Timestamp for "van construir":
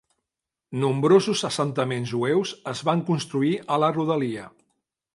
2.91-3.55